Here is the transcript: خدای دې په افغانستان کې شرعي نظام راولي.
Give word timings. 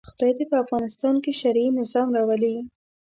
خدای 0.09 0.31
دې 0.37 0.45
په 0.51 0.57
افغانستان 0.63 1.15
کې 1.23 1.31
شرعي 1.39 1.67
نظام 1.79 2.07
راولي. 2.17 2.55